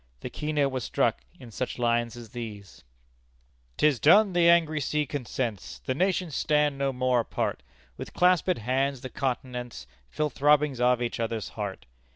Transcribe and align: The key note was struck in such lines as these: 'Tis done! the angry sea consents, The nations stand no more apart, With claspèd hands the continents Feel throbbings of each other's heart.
The 0.21 0.31
key 0.31 0.51
note 0.51 0.69
was 0.69 0.83
struck 0.83 1.21
in 1.39 1.51
such 1.51 1.77
lines 1.77 2.17
as 2.17 2.29
these: 2.29 2.83
'Tis 3.77 3.99
done! 3.99 4.33
the 4.33 4.49
angry 4.49 4.81
sea 4.81 5.05
consents, 5.05 5.77
The 5.85 5.93
nations 5.93 6.33
stand 6.33 6.75
no 6.75 6.91
more 6.91 7.19
apart, 7.19 7.61
With 7.97 8.15
claspèd 8.15 8.57
hands 8.57 9.01
the 9.01 9.09
continents 9.09 9.85
Feel 10.09 10.31
throbbings 10.31 10.81
of 10.81 11.03
each 11.03 11.19
other's 11.19 11.49
heart. 11.49 11.85